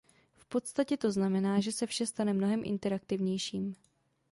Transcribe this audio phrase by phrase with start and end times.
[0.37, 3.75] V podstatě to znamená, že se vše stane mnohem interaktivnějším.